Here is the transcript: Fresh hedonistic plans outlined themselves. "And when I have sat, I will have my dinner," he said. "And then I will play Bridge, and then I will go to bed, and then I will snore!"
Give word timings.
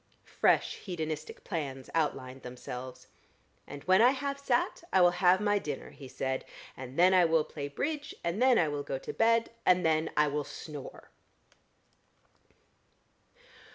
Fresh 0.23 0.77
hedonistic 0.77 1.43
plans 1.43 1.87
outlined 1.93 2.41
themselves. 2.41 3.05
"And 3.67 3.83
when 3.83 4.01
I 4.01 4.09
have 4.09 4.39
sat, 4.39 4.83
I 4.91 4.99
will 4.99 5.11
have 5.21 5.39
my 5.39 5.59
dinner," 5.59 5.91
he 5.91 6.07
said. 6.07 6.43
"And 6.75 6.97
then 6.97 7.13
I 7.13 7.23
will 7.25 7.43
play 7.43 7.67
Bridge, 7.67 8.15
and 8.23 8.41
then 8.41 8.57
I 8.57 8.67
will 8.67 8.81
go 8.81 8.97
to 8.97 9.13
bed, 9.13 9.51
and 9.63 9.85
then 9.85 10.09
I 10.17 10.27
will 10.27 10.43
snore!" 10.43 11.11